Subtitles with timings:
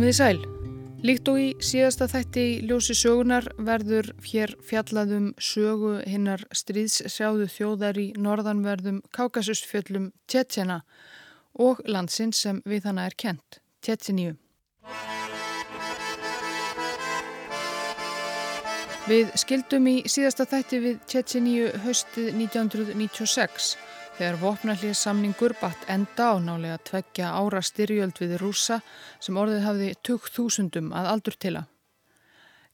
[0.00, 0.38] Komið í sæl.
[1.04, 8.00] Líkt og í síðasta þætti í ljósi sögunar verður hér fjallaðum sögu hinnar stríðssjáðu þjóðar
[8.00, 10.78] í norðanverðum Kákasusfjöllum Tjetsjana
[11.52, 14.38] og landsins sem við hana er kent, Tjetsjeníu.
[19.04, 23.74] Við skildum í síðasta þætti við Tjetsjeníu höstið 1996
[24.20, 28.76] þegar vopnallið samningur batt enda á nálega tveggja ára styrjöld við rúsa
[29.16, 31.70] sem orðið hafði 20.000 að aldur til að.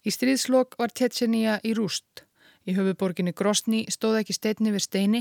[0.02, 2.24] Í stríðslokk var Tetsjenija í rúst.
[2.66, 5.20] Í höfuborginni Grosni stóð ekki steinni við steini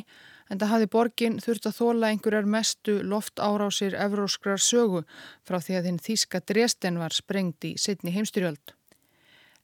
[0.49, 5.03] en það hafði borgin þurft að þóla einhverjar mestu loftárásir evróskrar sögu
[5.45, 8.73] frá því að þinn þíska Dresden var sprengt í setni heimstyrjöld.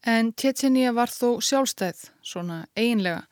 [0.06, 3.26] En Tetsjenija var þó sjálfstæð, svona einlega,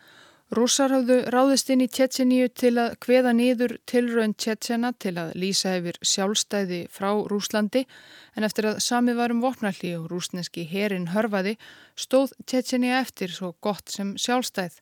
[0.51, 5.77] Rússar hafðu ráðist inn í Tjetjeníu til að hveða nýður tilraun Tjetjena til að lýsa
[5.79, 7.85] yfir sjálfstæði frá Rúslandi
[8.35, 11.55] en eftir að sami varum vopnalli og rúsneski herin hörfaði
[11.95, 14.75] stóð Tjetjeníu eftir svo gott sem sjálfstæð.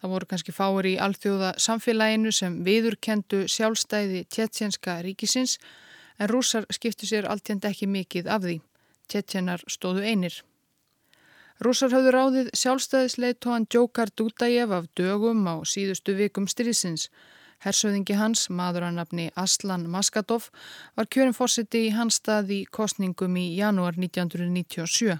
[0.00, 5.58] Það voru kannski fáir í alþjóða samfélaginu sem viðurkendu sjálfstæði Tjetjenska ríkisins
[6.16, 8.62] en rússar skiptu sér alltjent ekki mikið af því.
[9.12, 10.40] Tjetjenar stóðu einir.
[11.60, 17.10] Rúsar hafðu ráðið sjálfstæðisleitóan Djókar Dútajev af dögum á síðustu vikum styrjusins.
[17.60, 20.46] Hersöðingi hans, maður að nafni Aslan Maskatov,
[20.96, 25.18] var kjörin fórseti í hans stað í kostningum í janúar 1997.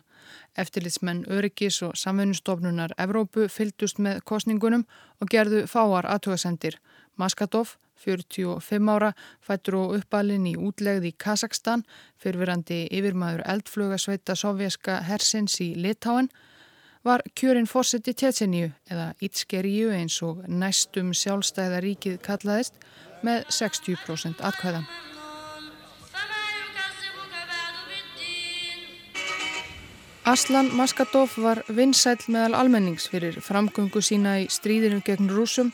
[0.56, 4.86] Eftirlitsmenn Öryggis og samfunnustofnunar Evrópu fyldust með kostningunum
[5.20, 6.80] og gerðu fáar aðtöðasendir.
[7.20, 9.11] Maskatov 45 ára,
[9.45, 11.84] fættur og uppalinn í útlegð í Kazakstan,
[12.20, 16.31] fyrfirandi yfirmaður eldflugasveita sovjerska hersins í Litáen,
[17.05, 22.77] var kjörinn fórsett í Tjetseníu eða Ítskeríu eins og næstum sjálfstæða ríkið kallaðist
[23.24, 24.85] með 60% atkvæðan.
[30.30, 35.73] Aslan Maskatov var vinsæl meðal almennings fyrir framgöngu sína í stríðinu gegn rúsum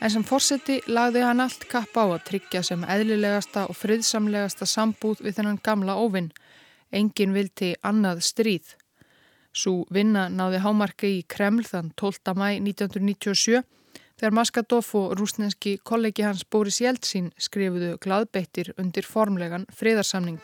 [0.00, 5.24] en sem fórseti lagði hann allt kapp á að tryggja sem eðlilegasta og friðsamlegasta sambúð
[5.24, 6.30] við þennan gamla óvinn.
[6.92, 8.76] Engin vilti annað stríð.
[9.52, 12.34] Svo vinna náði hámarki í Kreml þann 12.
[12.38, 13.64] mæ 1997
[14.18, 20.40] þegar Maskadov og rúsneski kollegi hans Boris Jeltsin skrifuðu gladbeittir undir formlegan friðarsamning.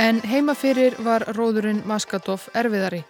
[0.00, 3.02] En heimafyrir var róðurinn Maskadov erfiðari.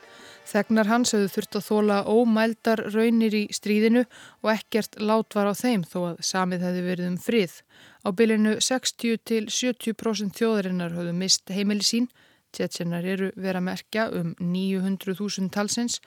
[0.50, 4.00] Þegnar hans hefðu þurft að þóla ómældar raunir í stríðinu
[4.42, 7.54] og ekkert lát var á þeim þó að samið hefði verið um frið.
[8.02, 12.08] Á bylinu 60 til 70% þjóðarinnar höfðu mist heimili sín,
[12.50, 16.00] tjetsenar eru vera merkja um 900.000 talsins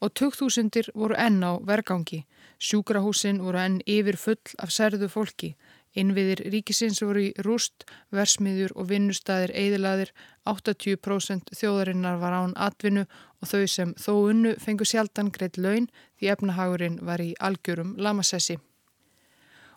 [0.00, 2.24] og 2000 voru enn á vergangi.
[2.56, 5.52] Sjúkrahúsin voru enn yfir full af særðu fólki.
[5.92, 10.14] Innviðir ríkisins voru í rúst, versmiður og vinnustæðir eðilaðir,
[10.48, 13.04] 80% þjóðarinnar var án atvinnu
[13.40, 15.88] og þau sem þó unnu fengu sjaldan greitt laun
[16.18, 18.58] því efnahagurinn var í algjörum lamasessi.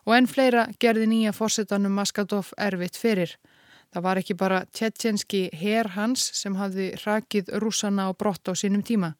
[0.06, 3.36] Og enn fleira gerði nýja fórsetanum Maskadov erfitt fyrir.
[3.90, 8.82] Það var ekki bara tjetjenski her hans sem hafði rakið rúsana á brott á sínum
[8.86, 9.14] tíma.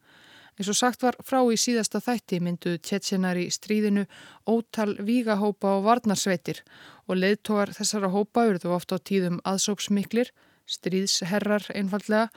[0.57, 4.07] Eins og sagt var frá í síðasta þætti mynduð tjetjenar í stríðinu
[4.49, 6.63] ótal vígahópa og varnarsveitir
[7.05, 10.31] og leðtógar þessara hópa urðu ofta á tíðum aðsópsmiklir,
[10.67, 12.29] stríðsherrar einfallega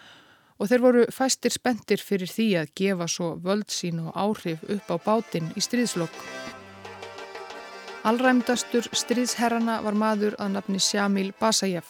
[0.61, 4.91] og þeir voru fæstir spendir fyrir því að gefa svo völd sín og áhrif upp
[4.93, 6.19] á bátinn í stríðslokk.
[8.05, 11.89] Allræmdastur stríðsherrana var maður að nafni Sjamil Basajev.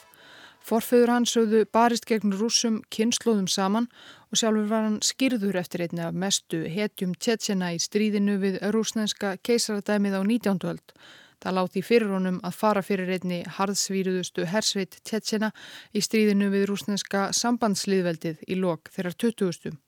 [0.60, 3.86] Forföður hans höfðu barist gegn rúsum kynnslóðum saman
[4.30, 9.36] og sjálfur var hann skýrður eftir einni af mestu hetjum tjetsjana í stríðinu við rúsnenska
[9.46, 10.60] keisaradæmið á 19.
[10.70, 10.94] öld.
[11.40, 15.52] Það láti fyrir honum að fara fyrir einni harðsvíruðustu hersveit tjetsjana
[15.96, 19.78] í stríðinu við rúsnenska sambandsliðveldið í lok þeirrar 20.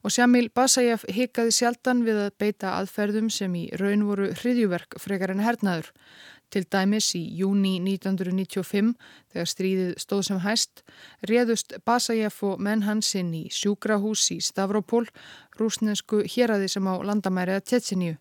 [0.00, 5.34] Og Sjamil Basajev hikaði sjaldan við að beita aðferðum sem í raun voru hriðjuverk frekar
[5.34, 5.90] en hernaður.
[6.50, 8.94] Til dæmis í júni 1995,
[9.30, 10.82] þegar stríðið stóð sem hæst,
[11.30, 15.04] réðust Basajev og menn hansinn í sjúkrahús í Stavropol,
[15.60, 18.16] rúsnesku héræði sem á landamæriða Tetsinju.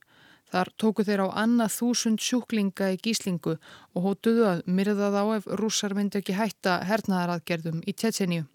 [0.50, 3.58] Þar tóku þeir á annað þúsund sjúklinga í gíslingu
[3.94, 8.48] og hótuðu að myrða þá ef rússar myndi ekki hætta hernaðaraðgerðum í Tetsinju.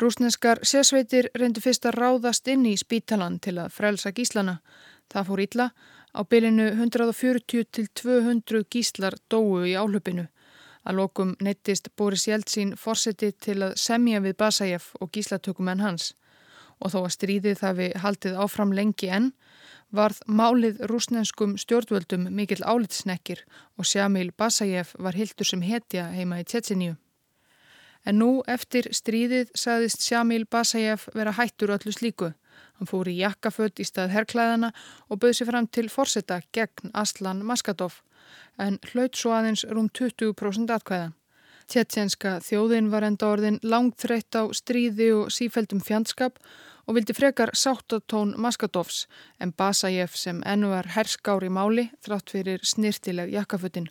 [0.00, 4.60] Rúsneskar sérsveitir reyndu fyrst að ráðast inn í spítalan til að frelsa gíslana.
[5.12, 5.66] Það fór illa
[6.10, 10.26] Á bylinu 140 til 200 gíslar dóu í áhlupinu.
[10.82, 16.14] Að lokum neittist Boris Jeltsin fórseti til að semja við Basajev og gíslatökumenn hans.
[16.80, 19.30] Og þó að stríðið það við haldið áfram lengi enn,
[19.90, 23.44] varð málið rúsnenskum stjórnvöldum mikill álitsnekkir
[23.78, 26.96] og Sjamil Basajev var hildur sem hetja heima í Tjetsinju.
[28.06, 32.32] En nú eftir stríðið sagðist Sjámil Basajev vera hættur öllu slíku.
[32.78, 34.72] Hann fór í jakkaföld í stað herrklæðana
[35.08, 38.00] og bauð sér fram til forsetta gegn Aslan Maskadov
[38.60, 41.10] en hlaut svo aðeins rúm 20% atkvæða.
[41.70, 46.40] Tjetjenska þjóðin var enda orðin langt þreytt á stríði og sífældum fjandskap
[46.90, 49.04] og vildi frekar sáttatón Maskadovs
[49.38, 53.86] en Basajev sem ennu var herskár í máli þrátt fyrir snirtileg jakkafutin.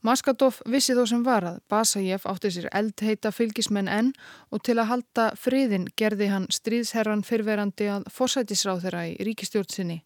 [0.00, 4.08] Maskadov vissi þó sem var að Basajev átti sér eldheita fylgismenn enn
[4.48, 10.00] og til að halda friðin gerði hann stríðsherran fyrverandi að forsætisráð þeirra í ríkistjórnsinni.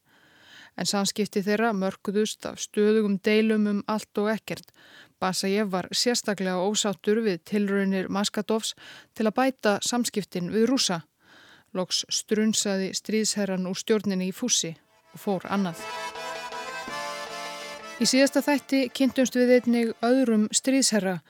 [0.76, 4.74] En samskipti þeirra mörguðust af stöðugum deilum um allt og ekkert.
[5.20, 8.74] Basajev var sérstaklega ósáttur við tilraunir Maskadovs
[9.16, 11.00] til að bæta samskiptin við rúsa.
[11.76, 14.74] Loks strunsaði stríðsherran úr stjórninni í fússi
[15.14, 15.80] og fór annað.
[17.96, 21.20] Í síðasta þætti kynntumst við einnig öðrum stríðsherra.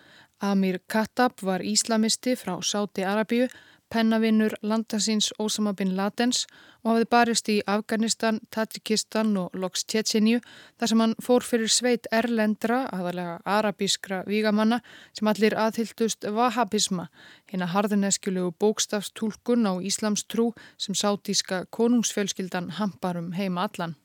[0.43, 3.47] Amir Khattab var íslamisti frá Sáti Arabíu
[3.93, 6.45] pennavinnur landasins Osama bin Ladens
[6.85, 10.41] og hafði barist í Afganistan, Tajikistan og Loks Tjetsinju
[10.79, 14.81] þar sem hann fór fyrir sveit erlendra, aðalega arabískra vígamanna
[15.17, 17.09] sem allir aðhyldust vahabisma,
[17.51, 23.97] hérna harðineskjulegu bókstafstúlkun á Íslams trú sem sátíska konungsfjölskyldan hamparum heima allan.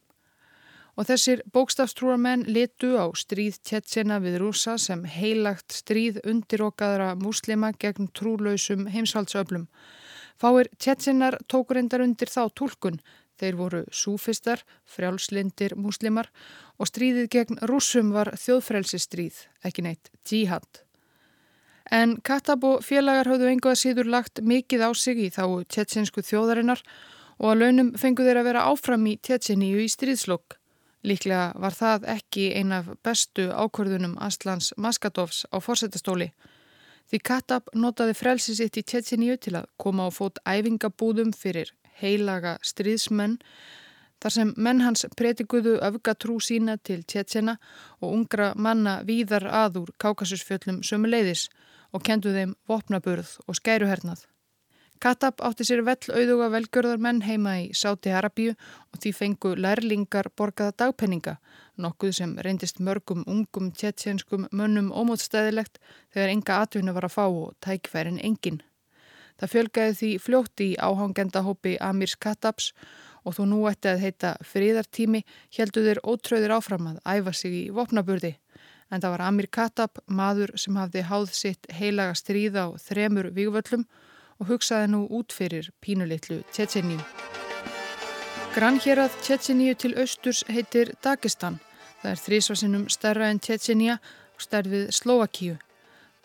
[0.99, 8.11] Og þessir bókstafstrúarmenn litu á stríð Tjetsena við rúsa sem heilagt stríð undirokaðra múslima gegn
[8.11, 9.69] trúlausum heimsvaldsöflum.
[10.41, 12.99] Fáir Tjetsenar tókur endar undir þá tólkun.
[13.41, 16.29] Þeir voru súfistar, frjálslindir múslimar
[16.77, 20.83] og stríðið gegn rúsum var þjóðfrelsistríð, ekki neitt, djihad.
[21.91, 26.83] En Katab og félagar hafðu enga síður lagt mikið á sig í þá tjetsensku þjóðarinnar
[27.41, 30.61] og að launum fengu þeir að vera áfram í Tjetseníu í stríðslokk.
[31.01, 36.30] Líklega var það ekki ein af bestu ákvörðunum Aslans Maskadovs á fórsetastóli.
[37.09, 42.57] Því Katab notaði frelsi sitt í Tjetjeníu til að koma á fót æfingabúðum fyrir heilaga
[42.62, 43.39] stríðsmenn
[44.21, 47.57] þar sem menn hans pretikuðu öfgatrú sína til Tjetjena
[48.00, 51.48] og ungra manna víðar aður kákasusfjöllum sömu leiðis
[51.92, 54.27] og kendu þeim vopnaburð og skæruhernað.
[55.01, 60.27] Katab átti sér vell auðuga velgjörðar menn heima í Sáti Arabíu og því fengu lærlingar
[60.38, 61.39] borgaða dagpenninga,
[61.81, 65.80] nokkuð sem reyndist mörgum ungum tjetjenskum mönnum ómótstæðilegt
[66.13, 68.62] þegar enga atvinna var að fá og tækfærin engin.
[69.42, 72.69] Það fjölgaði því fljótt í áhangendahópi Amirs Katabs
[73.25, 75.24] og þó nú ætti að heita fríðartími
[75.57, 78.36] heldu þeir ótröðir áfram að æfa sig í vopnaburði.
[78.94, 83.89] En það var Amir Katab, maður sem hafði háð sitt heilaga stríða á þremur vígvöllum
[84.41, 86.99] og hugsaði nú út fyrir pínulitlu Tjetjeníu.
[88.55, 91.59] Grannhjerað Tjetjeníu til austurs heitir Dagestan.
[92.01, 95.59] Það er þrísvarsinnum stærra en Tjetjeníu og stærfið Slovakíu.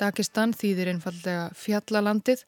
[0.00, 2.42] Dagestan þýðir einfallega fjallalandið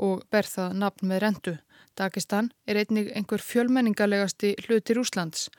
[0.00, 1.54] og ber það nafn með rendu.
[1.96, 5.50] Dagestan er einnig einhver fjölmenningalegasti hlutir Úslands.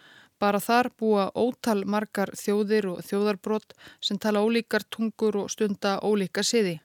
[0.41, 6.43] Bara þar búa ótal margar þjóðir og þjóðarbrott sem tala ólíkar tungur og stunda ólíka
[6.43, 6.79] siði.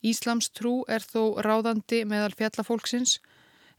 [0.00, 3.18] Íslams trú er þó ráðandi meðal fjallafólksins.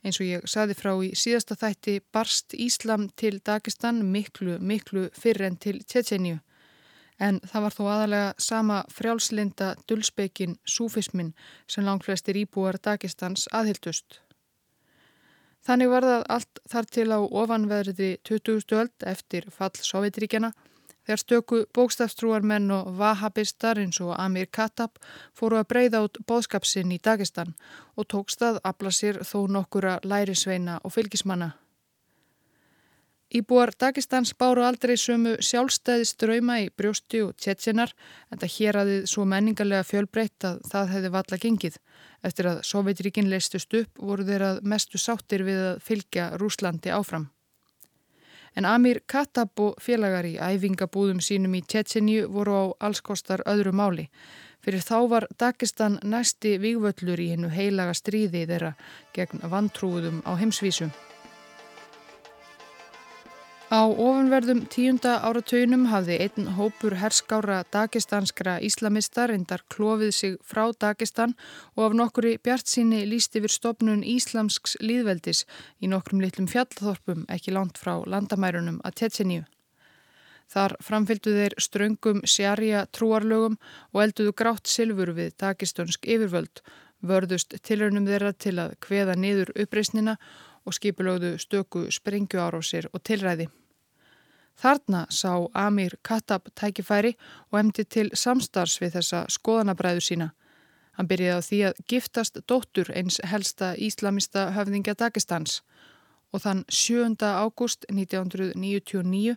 [0.01, 5.45] Eins og ég saði frá í síðasta þætti barst Íslam til Dagestan miklu, miklu fyrr
[5.49, 6.39] en til Tjetjeníu.
[7.21, 11.35] En það var þó aðalega sama frjálslinda dulspekin súfismin
[11.69, 14.21] sem langflestir íbúar Dagestans aðhildust.
[15.61, 18.77] Þannig var það allt þar til á ofanverði 20.
[18.81, 20.49] öld eftir fall Sovjetríkjana
[21.05, 24.99] Þegar stöku bókstafstrúarmenn og vahabistar eins og Amir Khattab
[25.33, 27.55] fóru að breyða út bóðskapsinn í Dagestan
[27.97, 31.55] og tókst að afla sér þó nokkura lærisveina og fylgismanna.
[33.31, 37.93] Íbúar Dagestans báru aldrei sömu sjálfstæði ströyma í brjósti og tjetjenar
[38.27, 41.77] en það hér aðið svo menningarlega fjölbreytt að það hefði valla gengið.
[42.27, 47.29] Eftir að Sovjetríkin leistust upp voru þeir að mestu sáttir við að fylgja Rúslandi áfram.
[48.55, 54.09] En Amir Kattab og félagar í æfingabúðum sínum í Tjetsinju voru á allskostar öðru máli.
[54.61, 58.75] Fyrir þá var Dagestan næsti vývöllur í hennu heilaga stríði þeirra
[59.15, 60.91] gegn vantrúðum á heimsvísum.
[63.71, 71.37] Á ofanverðum tíunda áratöynum hafði einn hópur herskára dagestanskra íslamistar endar klófið sig frá Dagestan
[71.77, 75.45] og af nokkuri bjart síni líst yfir stopnun íslamsks líðveldis
[75.79, 79.47] í nokkrum litlum fjallþorpum ekki langt frá landamærunum að Tetseníu.
[80.51, 83.55] Þar framfylgdu þeir ströngum sjarja trúarlögum
[83.93, 86.59] og elduðu grátt silfur við dagestunsk yfirvöld,
[86.99, 90.19] vörðust tilraunum þeirra til að kveða niður uppreysnina
[90.67, 93.47] og skipulögðu stöku sprengjuárásir og tilræði.
[94.59, 97.15] Þarna sá Amir Kattab tækifæri
[97.51, 100.29] og emdi til samstars við þessa skoðanabræðu sína.
[100.97, 105.61] Hann byrjaði á því að giftast dóttur eins helsta íslamista höfðingja Dagestans
[106.31, 107.15] og þann 7.
[107.19, 109.35] ágúst 1999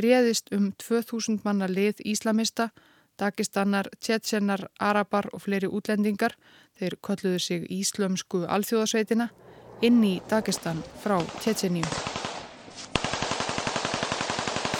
[0.00, 2.70] réðist um 2000 manna lið íslamista,
[3.18, 6.34] Dagestannar, Tjetsenar, Arabar og fleiri útlendingar,
[6.74, 9.30] þeir kolluðu sig Íslömsku alþjóðasveitina,
[9.86, 12.23] inn í Dagestan frá Tjetseníu.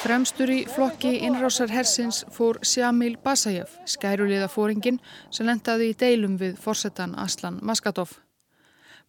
[0.05, 4.99] Fremstur í flokki innrásar hersins fór Sjamil Basajev, skæruliða fóringin
[5.33, 8.13] sem lendaði í deilum við forsetan Aslan Maskatov.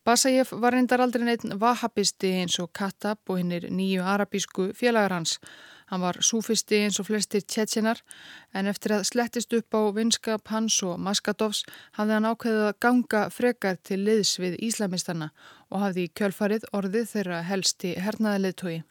[0.08, 5.36] Basajev var reyndar aldrei neitt vahabisti eins og Katab og hinnir nýju arabísku félagar hans.
[5.92, 8.00] Hann var súfisti eins og flestir tjetjenar
[8.56, 11.66] en eftir að slettist upp á vinskap hans og Maskatovs
[12.00, 15.34] hafði hann ákveðið að ganga frekar til liðs við íslamistanna
[15.68, 18.86] og hafði kjölfarið orðið þeirra helsti hernaðilegtói.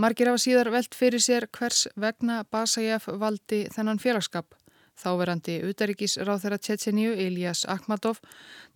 [0.00, 4.54] Margir hafa síðar velt fyrir sér hvers vegna Basajev valdi þennan félagskap.
[4.96, 8.20] Þáverandi utaríkis ráð þeirra Tjetjeníu, Elias Akhmatov,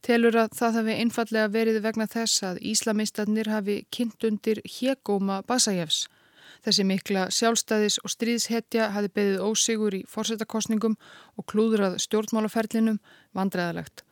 [0.04, 6.06] telur að það hafi einfallega verið vegna þess að Íslamistarnir hafi kynnt undir hegóma Basajevs.
[6.64, 10.98] Þessi mikla sjálfstæðis og stríðshetja hafi beðið ósigur í fórsetakostningum
[11.36, 13.00] og klúðrað stjórnmálaferlinum
[13.36, 14.04] vandræðalegt.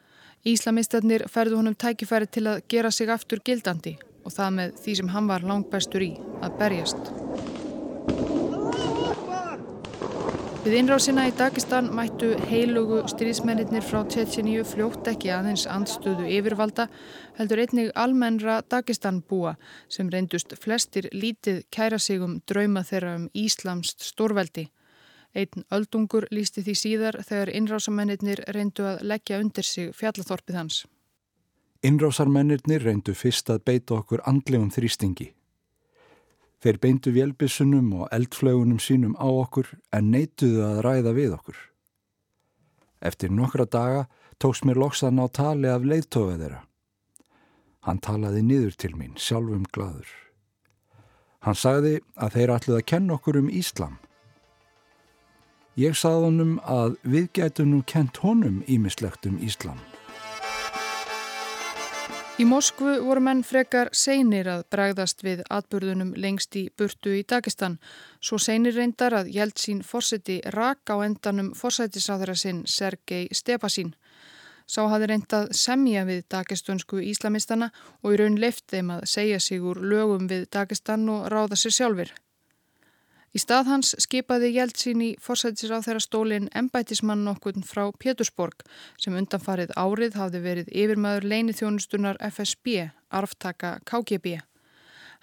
[0.44, 5.14] Íslamistarnir ferðu honum tækifæri til að gera sig aftur gildandi og það með því sem
[5.14, 7.14] hann var langt bestur í að berjast.
[10.64, 16.86] Við innrásina í Dagestan mættu heilugu stríðsmennir frá Tjetjeníu fljótt ekki aðeins andstöðu yfirvalda
[17.36, 19.58] heldur einnig almennra Dagestan búa
[19.92, 24.70] sem reyndust flestir lítið kæra sig um drauma þeirra um Íslamst stórveldi.
[25.36, 30.84] Einn öldungur lísti því síðar þegar innrásamennir reyndu að leggja undir sig fjallathorpið hans.
[31.84, 35.34] Innrásarmennirnir reyndu fyrst að beita okkur andlegum þrýstingi.
[36.64, 41.58] Þeir beintu vélbissunum og eldflögunum sínum á okkur en neituðu að ræða við okkur.
[43.04, 44.06] Eftir nokkra daga
[44.40, 46.62] tóks mér loksan á tali af leiðtoga þeirra.
[47.84, 50.08] Hann talaði niður til mín, sjálfum gladur.
[51.44, 53.98] Hann sagði að þeir ætluð að kenna okkur um Íslam.
[55.76, 59.76] Ég sagði honum að við getum nú kent honum ímislegt um Íslam.
[62.34, 67.76] Í Moskvu voru menn frekar seinir að bregðast við atbyrðunum lengst í burtu í Dagestan.
[68.18, 73.94] Svo seinir reyndar að Jeltsín Forseti rak á endanum forsætisáðara sinn Sergei Stepasín.
[74.66, 77.70] Sá hafi reyndað semja við dagestönsku íslamistana
[78.02, 81.78] og í raun leift þeim að segja sig úr lögum við Dagestan og ráða sér
[81.78, 82.10] sjálfur.
[83.34, 88.62] Í stað hans skipaði Jeltsin í forsættisir á þeirra stólinn embætismann okkur frá Pétursborg
[89.02, 94.36] sem undanfarið árið hafði verið yfirmaður leinithjónustunar FSB, arftaka KGB.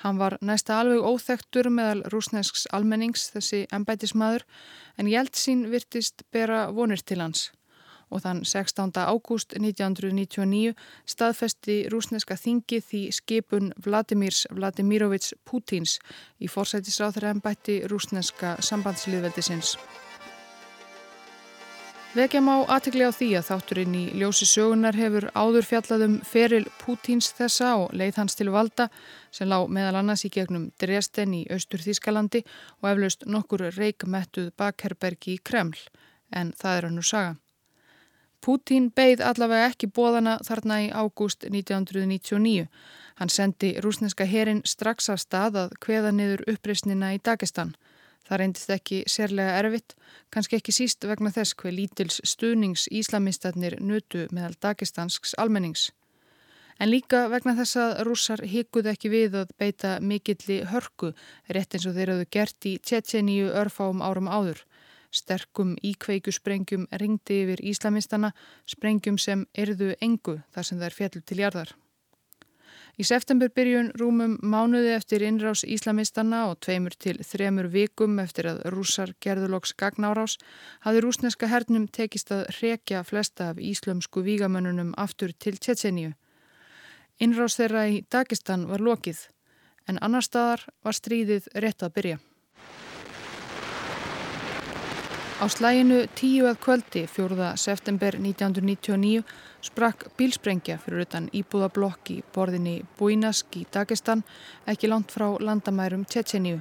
[0.03, 4.43] Hann var næsta alveg óþektur meðal rúsnesks almennings þessi embætismadur
[4.99, 7.47] en Jeltsin virtist bera vonir til hans
[8.11, 8.91] og þann 16.
[8.99, 10.75] ágúst 1999
[11.09, 15.97] staðfesti rúsneska þingi því skipun Vladimirs Vladimirovits Putins
[16.39, 19.77] í forsætisráþra ennbætti rúsneska sambandsliðveldisins.
[22.11, 27.29] Vekja má aðtegli á því að þátturinn í ljósi sögunar hefur áður fjallaðum feril Pútins
[27.37, 28.89] þessa og leið hans til valda
[29.31, 32.41] sem lág meðal annars í gegnum Dresden í austur Þískalandi
[32.81, 35.79] og eflaust nokkur reikmettuð bakherbergi í Kreml,
[36.35, 37.31] en það er hann úr saga.
[38.41, 42.65] Pútín beigð allavega ekki bóðana þarna í ágúst 1999.
[43.19, 47.75] Hann sendi rúsneska herin strax af stað að kveða niður uppreysnina í Dagestan.
[48.25, 49.93] Það reyndist ekki sérlega erfitt,
[50.33, 55.91] kannski ekki síst vegna þess hver lítils stuðnings íslamistarnir nötu meðal Dagestansks almennings.
[56.81, 61.11] En líka vegna þess að rússar hikuð ekki við að beita mikilli hörku,
[61.45, 64.65] rétt eins og þeir hafðu gert í Tjetjeníu örfáum árum áður.
[65.11, 68.31] Sterkum íkveikjusprengjum ringdi yfir Íslamistana,
[68.65, 71.73] sprengjum sem erðu engu þar sem þær fjallu til jarðar.
[72.99, 79.13] Í septemberbyrjun rúmum mánuði eftir innrás Íslamistana og tveimur til þremur vikum eftir að rússar
[79.23, 80.37] gerðuloks gagnárás
[80.85, 86.11] hafði rúsneska hernum tekist að rekja flesta af íslömsku vígamönnunum aftur til Tjetseníu.
[87.19, 89.27] Innrás þeirra í Dagestan var lokið
[89.87, 92.19] en annar staðar var stríðið rétt að byrja.
[95.41, 97.45] Á slæginu tíu að kvöldi 4.
[97.57, 99.23] september 1999
[99.65, 104.21] sprakk bílsprengja fyrir utan íbúðablokk í borðinni Búinask í Dagestan
[104.69, 106.59] ekki langt frá landamærum Tjetjeníu.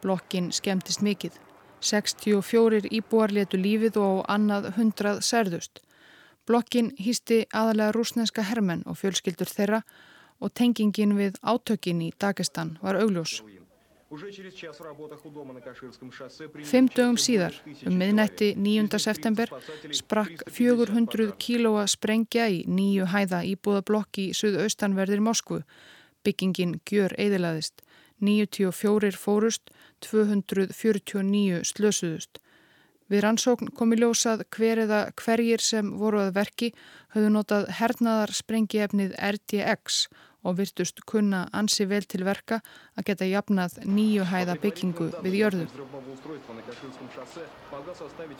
[0.00, 1.36] Blokkin skemmtist mikið.
[1.84, 5.84] 64 íbúar letu lífið og annað hundrað særðust.
[6.48, 9.84] Blokkin hýsti aðalega rúsneska hermenn og fjölskyldur þeirra
[10.40, 13.42] og tengingin við átökin í Dagestan var augljós.
[16.64, 19.00] Fimm dögum síðar, um miðnætti 9.
[19.04, 19.50] september,
[19.92, 25.60] sprakk 400 kílóa sprengja í nýju hæða íbúðablokk í suðaustanverðir Moskvu.
[26.24, 27.84] Byggingin gjör eðilaðist.
[28.24, 29.68] 94 fórust,
[30.00, 32.40] 249 slösuðust.
[33.08, 36.72] Við rannsókn kom í ljósað hver eða hverjir sem voru að verki
[37.14, 42.60] höfðu notað hernaðar sprengiefnið RDX og virtust kunna ansi vel til verka
[42.96, 45.66] að geta jafnað nýju hæða byggingu við jörðu.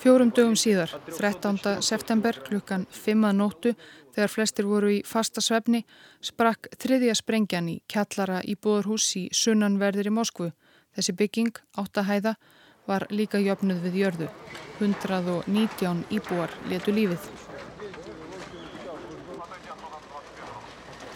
[0.03, 1.83] Fjórum dögum síðar, 13.
[1.83, 3.33] september klukkan 5.
[3.35, 3.75] nóttu,
[4.15, 5.85] þegar flestir voru í fasta svefni,
[6.21, 10.53] sprakk þriðja sprengjan í kjallara í búðarhús í sunnanverðir í Moskvu.
[10.97, 12.35] Þessi bygging, áttahæða,
[12.89, 14.33] var líka jöfnuð við jörðu.
[14.81, 17.58] 119 íbúar letu lífið.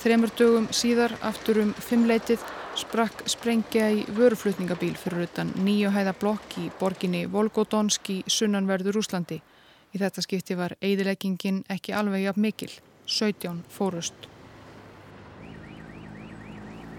[0.02, 2.40] Þremur dögum síðar, aftur um fimmleitið,
[2.75, 9.38] sprakk sprengja í vöruflutningabíl fyrir utan nýju hæða blokk í borginni Volgodonsk í sunnanverður Úslandi.
[9.94, 12.73] Í þetta skipti var eidileggingin ekki alveg jafn mikil,
[13.06, 14.26] 17 fórust.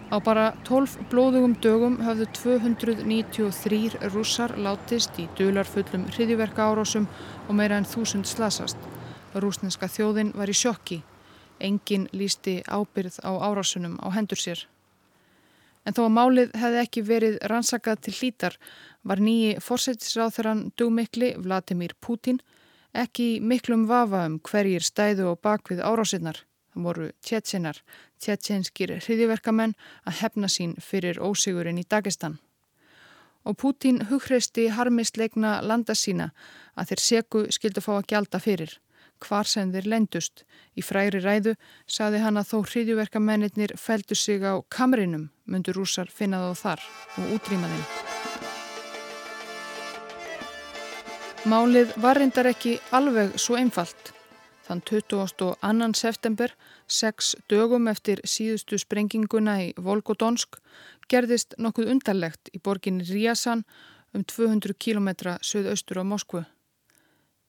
[0.07, 7.12] Á bara 12 blóðugum dögum hafðu 293 rússar látist í dularfullum hriðiverka árásum
[7.50, 8.79] og meira en þúsund slasast.
[9.36, 11.03] Rúsneska þjóðin var í sjokki
[11.63, 14.67] Engin lísti ábyrð á árásunum á hendur sér.
[15.84, 18.58] En þó að málið hefði ekki verið rannsakað til hlítar
[19.03, 22.39] var nýji fórsættisráþurann dugmikli Vladimir Putin
[22.93, 26.43] ekki miklum vafa um hverjir stæðu og bakvið árásinnar.
[26.74, 27.82] Það voru tjettsinar,
[28.22, 29.75] tjettsinskir hriðiverkamenn
[30.08, 32.39] að hefna sín fyrir ósigurinn í Dagestan.
[33.43, 36.32] Og Putin hughreisti harmisleikna landa sína
[36.79, 38.79] að þeir seku skildu fá að gjalda fyrir
[39.24, 40.44] hvar sem þeir lendust.
[40.77, 41.56] Í fræri ræðu
[41.88, 47.38] saði hann að þó hriðjuverkamennir feldu sig á kamrinum, myndur rúsar finna þá þar og
[47.38, 47.86] útrýma þeim.
[51.43, 54.13] Málið var reyndar ekki alveg svo einfalt.
[54.63, 55.50] Þann 22.
[56.00, 56.54] september,
[56.88, 60.62] sex dögum eftir síðustu sprenginguna í Volgodonsk,
[61.12, 63.65] gerðist nokkuð undarlegt í borginni Ríasan
[64.15, 65.10] um 200 km
[65.43, 66.45] söðaustur á Moskvu.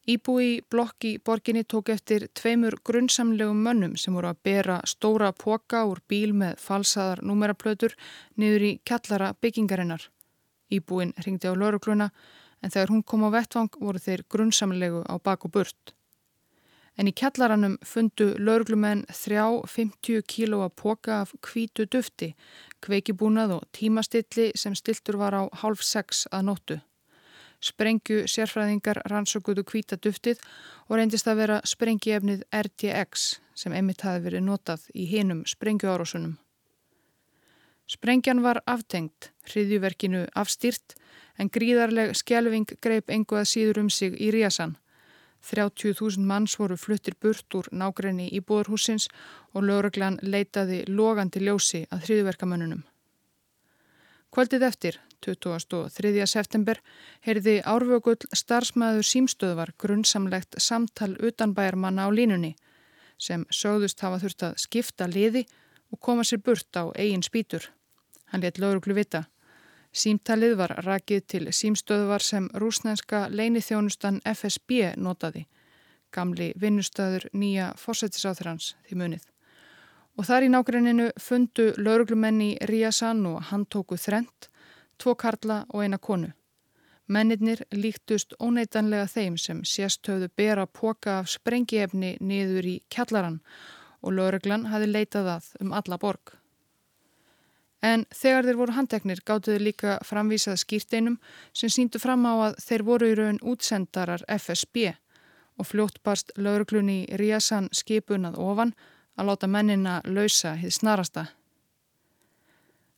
[0.04, 6.02] Íbúi blokki borginni tók eftir tveimur grunnsamlegum mönnum sem voru að bera stóra póka úr
[6.12, 7.94] bíl með falsaðar númeraplötur
[8.36, 10.04] niður í kjallara byggingarinnar.
[10.68, 12.10] Íbúin ringdi á laurugluna
[12.60, 15.96] en þegar hún kom á vettvang voru þeir grunnsamlegu á bak og burt.
[17.00, 22.34] En í kjallaranum fundu lauruglumenn þrjá 50 kílóa póka af kvítu dufti,
[22.84, 26.84] kveikibúnað og tímastilli sem stiltur var á hálf sex að nóttu.
[27.64, 30.42] Sprengju sérfræðingar rannsókuðu kvíta duftið
[30.90, 36.34] og reyndist að vera sprengiefnið RTX sem emitt hafi verið notað í hinum sprengjuárásunum.
[37.88, 40.96] Sprengjan var aftengt, hriðjuverkinu afstýrt
[41.38, 44.76] en gríðarleg skjelving greip engu að síður um sig í Ríasan.
[45.44, 49.10] 30.000 manns voru fluttir burt úr nágrenni í búðarhúsins
[49.52, 52.84] og lögreglan leitaði logandi ljósi að hriðjuverkamönnunum.
[54.32, 56.26] Kvöldið eftir, 23.
[56.28, 56.80] september
[57.24, 62.54] heyrði árvögull starfsmæður símstöðvar grunnsamlegt samtal utanbæjarmanna á línunni
[63.18, 65.44] sem sögðust hafa þurft að skipta liði
[65.92, 67.70] og koma sér burt á eigin spýtur.
[68.32, 69.24] Hann let lauruglu vita.
[69.94, 75.44] Símtalið var rakið til símstöðvar sem rúsnænska leinithjónustan FSB notaði,
[76.10, 79.28] gamli vinnustöður nýja fórsættisáþrans því munið.
[80.18, 84.48] Og þar í nákrenninu fundu lauruglumenni Ríasan og hann tóku þrent
[84.98, 86.30] tvo karla og eina konu.
[87.06, 93.42] Mennirnir líktust óneitanlega þeim sem séstöfðu bera póka af sprengiefni niður í kjallaran
[94.00, 96.32] og lögreglan hafi leitað að um alla borg.
[97.84, 101.18] En þegar þeir voru handteknir gáttuðu líka framvísað skýrteinum
[101.52, 104.94] sem síndu fram á að þeir voru í raun útsendarar FSB
[105.60, 108.72] og fljótt barst lögreglunni Ríasan skipunað ofan
[109.18, 111.26] að láta mennina lausa hið snarasta.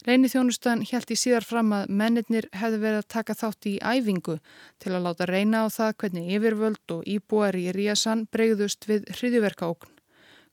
[0.06, 4.36] Leini þjónustan held í síðar fram að mennirnir hefði verið að taka þátt í æfingu
[4.78, 9.90] til að láta reyna á það hvernig yfirvöld og íbúar í Ríasan breyðust við hriðiverkaókn.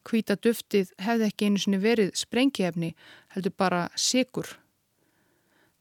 [0.10, 2.89] Hvita duftið hefði ekki einu sinni verið sprengjefni,
[3.36, 4.50] heldur bara sigur.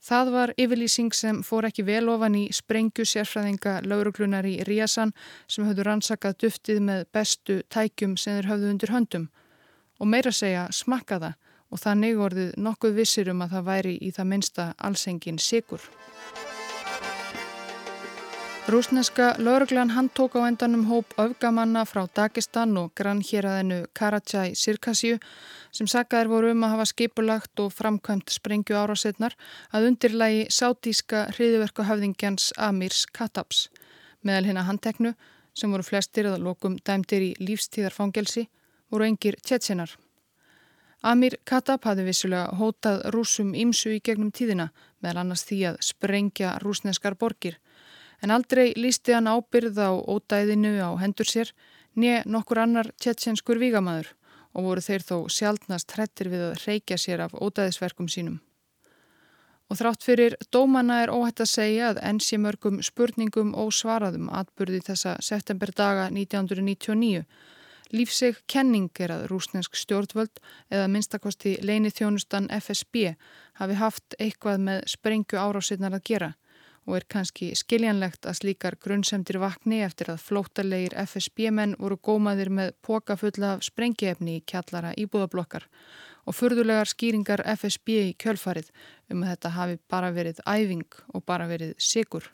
[0.03, 5.15] Það var yfirlýsing sem fór ekki vel ofan í sprengju sérfræðinga lauruglunar í Ríasan
[5.47, 9.29] sem höfðu rannsakað duftið með bestu tækjum sem þeir höfðu undir höndum
[9.97, 11.33] og meira segja smakkaða
[11.73, 15.81] og þannig orðið nokkuð vissir um að það væri í það minsta allsengin sigur.
[18.63, 25.17] Rúsneska lauruglan handtók á endanum hóp öfgamanna frá Dagestan og grannhjeraðinu Karachay Sirkasju
[25.75, 29.35] sem saggaðir voru um að hafa skipulagt og framkvæmt sprengju árásetnar
[29.75, 33.67] að undirlægi sátíska hriðverkahöfðingjans Amirs Katabs.
[34.23, 35.11] Meðal hérna handteknu,
[35.53, 38.47] sem voru flestir eða lokum dæmtir í lífstíðarfangelsi,
[38.87, 39.97] voru engir tjetsenar.
[41.03, 44.69] Amir Katab hafði vissulega hótað rúsum ímsu í gegnum tíðina,
[45.03, 47.57] meðal annars því að sprengja rúsneskar borgir.
[48.23, 51.51] En aldrei lísti hann ábyrð á ódæðinu á hendur sér,
[51.99, 54.13] nýja nokkur annar tjetsenskur vígamæður
[54.55, 58.39] og voru þeir þó sjálfnast hrettir við að reykja sér af ódæðisverkum sínum.
[59.67, 64.79] Og þrátt fyrir dómana er óhætt að segja að enn sé mörgum spurningum ósvaraðum atbyrði
[64.87, 67.25] þessa septemberdaga 1999.
[67.93, 70.39] Lífseg kenning er að rúsnesk stjórnvöld
[70.73, 73.11] eða minnstakosti leini þjónustan FSB
[73.59, 76.31] hafi haft eitthvað með sprengju árásinnar að gera
[76.87, 82.73] og er kannski skiljanlegt að slíkar grunnsemdir vakni eftir að flótalegir FSB-menn voru gómaðir með
[82.83, 85.69] póka fulla af sprengiefni í kjallara íbúðablokkar
[86.25, 88.71] og furðulegar skýringar FSB í kjölfarið
[89.13, 92.31] um að þetta hafi bara verið æfing og bara verið sigur.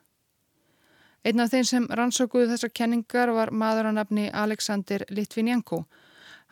[1.24, 5.84] Einn af þeim sem rannsókuðu þessar kenningar var maður að nafni Alexander Litvinenko.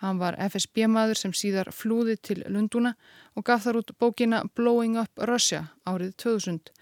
[0.04, 2.92] Hann var FSB-maður sem síðar flúði til Lunduna
[3.36, 6.74] og gaf þar út bókina Blowing Up Russia árið 2000.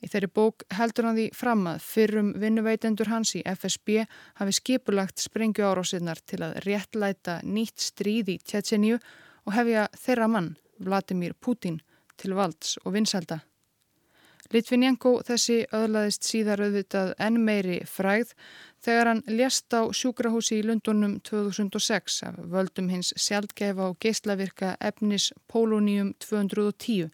[0.00, 4.06] Í þeirri bók heldur hann því fram að fyrrum vinnuveitendur hans í FSB
[4.40, 10.54] hafi skipulagt sprengju árásinnar til að réttlæta nýtt stríð í Tjetjeníu og hefja þeirra mann,
[10.80, 11.82] Vladimir Putin,
[12.16, 13.42] til valds og vinsalda.
[14.50, 18.32] Litvinenko þessi öðlaðist síðar auðvitað enn meiri fræð
[18.82, 25.30] þegar hann lést á sjúkrahúsi í Lundunum 2006 af völdum hins sjálfgefa og geyslavirka efnis
[25.46, 27.10] Polonium 210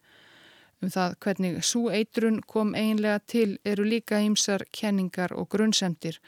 [0.77, 6.19] Um það hvernig svo eitrun kom einlega til eru líka ímsar kenningar og grunnsendir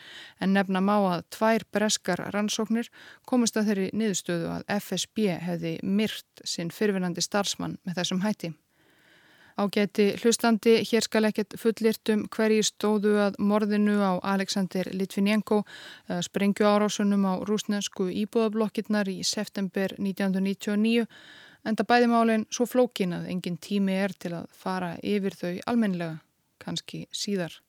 [0.41, 2.89] en nefna má að tvær breskar rannsóknir
[3.29, 8.53] komist að þeirri niðurstöðu að FSB hefði myrt sinn fyrfinandi starfsmann með þessum hætti.
[9.59, 15.65] Ágæti hlustandi, hér skal ekkert fullirt um hverji stóðu að morðinu á Alexander Litvinenko,
[16.07, 21.07] eh, sprengju árásunum á rúsnensku íbúðablokkirnar í september 1999
[21.67, 26.21] Enda bæðimálinn svo flókin að engin tími er til að fara yfir þau almenlega,
[26.63, 27.59] kannski síðar.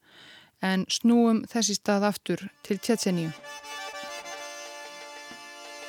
[0.63, 3.31] En snúum þessi stað aftur til Tjetseníu.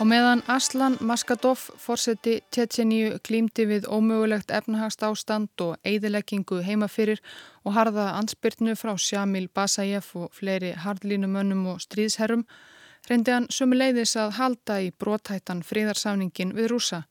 [0.02, 7.22] Og meðan Aslan Maskadov fórseti Tjetseníu klímdi við ómögulegt efnahagst ástand og eigðileggingu heimafyrir
[7.62, 12.42] og harða ansbyrnu frá Shamil Basajev og fleiri hardlínumönnum og stríðsherrum,
[13.06, 17.04] reyndi hann sumuleiðis að halda í brotættan fríðarsáfningin við rúsa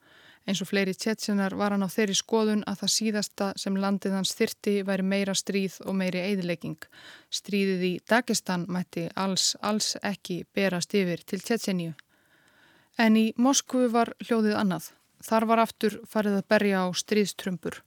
[0.43, 4.35] Eins og fleiri tjetsenar var hann á þeirri skoðun að það síðasta sem landið hans
[4.35, 6.79] þyrti væri meira stríð og meiri eðilegging.
[7.31, 11.93] Stríðið í Dagestan mætti alls, alls ekki berast yfir til Tjetseníu.
[13.01, 14.91] En í Moskvu var hljóðið annað.
[15.25, 17.79] Þar var aftur farið að berja á stríðströmbur.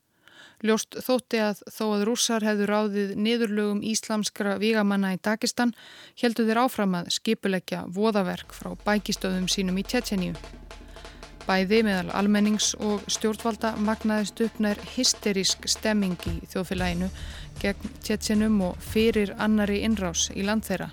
[0.64, 5.74] Ljóst þótti að þó að rússar hefðu ráðið niðurlögum íslamskra vigamanna í Dagestan
[6.22, 10.34] heldu þeir áfram að skipuleggja voðaverk frá bækistöðum sínum í Tjetseníu.
[11.44, 17.10] Bæði meðal almennings og stjórnvalda magnaðist upp nær hysterísk stemming í þjóðfélaginu
[17.60, 20.88] gegn tjetsinum og fyrir annari innrás í land þeirra.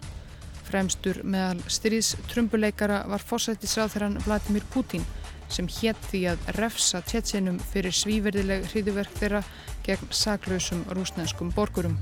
[0.72, 5.04] Fremstur meðal stríðstrumbuleikara var fórsættisráþurann Vladimir Putin
[5.52, 9.42] sem hétt því að refsa tjetsinum fyrir svíverðileg hriðiverk þeirra
[9.84, 11.98] gegn saklausum rúsnenskum borgurum.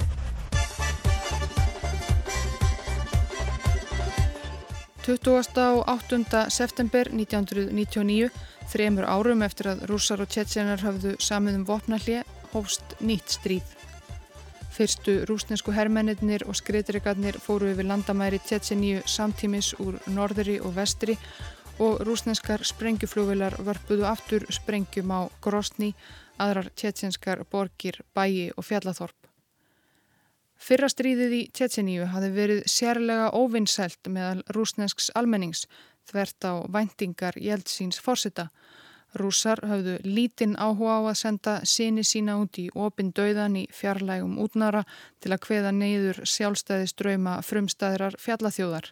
[5.10, 6.46] 28.
[6.54, 8.30] september 1999,
[8.70, 13.79] þremur árum eftir að rússar og tjetsenar hafðu samið um vopnallið, hófst nýtt stríð.
[14.80, 21.18] Fyrstu rúsnesku herrmennir og skriðdregarnir fóru yfir landamæri Tjetseníu samtímis úr norðri og vestri
[21.84, 25.90] og rúsneskar sprengjuflugvilar vörpuðu aftur sprengjum á Grosni,
[26.40, 29.28] aðrar tjetsenskar borgir, bæi og fjallathorp.
[30.56, 35.66] Fyrra stríðið í Tjetseníu hafi verið sérlega óvinnsælt meðal rúsnesks almennings
[36.08, 38.48] þvert á væntingar Jeltsins fórsita.
[39.18, 44.38] Rúsar hafðu lítinn áhuga á að senda síni sína út í opin döiðan í fjarlægum
[44.44, 44.84] útnara
[45.20, 48.92] til að hveða neyður sjálfstæðiströyma frumstæðrar fjallathjóðar.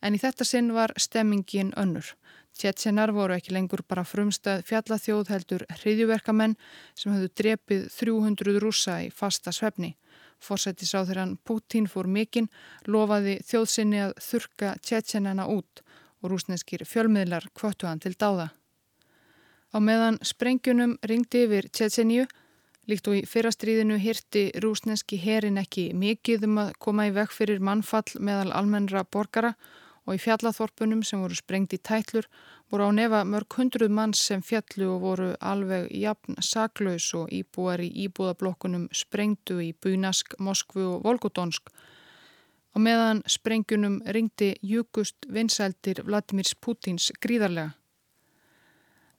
[0.00, 2.14] En í þetta sinn var stemmingin önnur.
[2.58, 6.56] Tjetsenar voru ekki lengur bara frumstæð fjallathjóð heldur hriðjuverkamenn
[6.96, 9.92] sem hafðu drepið 300 rúsa í fasta svefni.
[10.40, 12.48] Forsættisáþurann Putin fór mikinn,
[12.86, 15.82] lofaði þjóðsynni að þurka tjetsenana út
[16.22, 18.48] og rúsneskir fjölmiðlar kvöttu hann til dáða.
[19.68, 22.24] Á meðan sprengjunum ringdi yfir Tjetseníu,
[22.88, 27.60] líkt og í fyrrastriðinu hirti rúsneski herin ekki mikið um að koma í vekk fyrir
[27.60, 29.52] mannfall meðal almennra borgara
[30.08, 32.30] og í fjallathorpunum sem voru sprengt í tætlur
[32.72, 37.82] voru á nefa mörg hundruð manns sem fjallu og voru alveg jafn saklaus og íbúar
[37.84, 41.68] í íbúðablokkunum sprengtu í Bunask, Moskvu og Volgodonsk
[42.72, 47.77] og meðan sprengjunum ringdi júkust vinsældir Vladimirs Putins gríðarlega.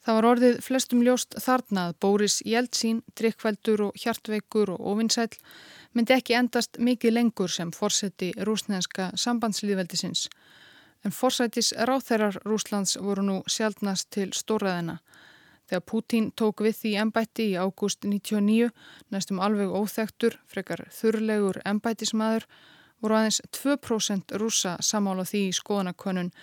[0.10, 5.36] Það var orðið flestum ljóst þarna að Bóris Jeltsín, drikkveldur og hjartveikur og ofinsæl
[5.93, 10.24] myndi ekki endast mikið lengur sem fórseti rúsneska sambandslýðveldisins.
[11.06, 14.98] En fórsætis ráþeirar Rúslands voru nú sjálfnast til stóraðina.
[15.69, 18.74] Þegar Pútín tók við því ennbætti í ágúst 99,
[19.13, 22.48] næstum alveg óþektur, frekar þurrlegur ennbættismadur,
[22.98, 26.34] voru aðeins 2% rúsa samála því í skoðanakonun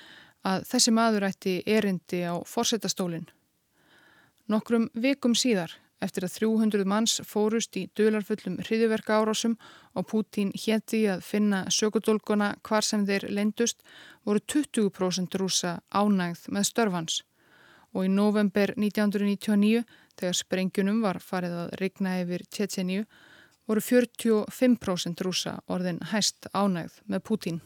[0.47, 3.27] að þessi maður ætti erindi á fórsetastólinn.
[4.47, 9.57] Nokkrum vikum síðar, eftir að 300 manns fórust í dölarfullum hriðiverka árásum
[9.99, 13.81] og Pútín hétti að finna sökudólguna hvar sem þeir lendust,
[14.23, 17.17] voru 20% rúsa ánægð með störfans.
[17.91, 19.83] Og í november 1999,
[20.15, 23.07] þegar sprengjunum var farið að rigna yfir Tjetjeníu,
[23.67, 27.59] voru 45% rúsa orðin hæst ánægð með Pútín.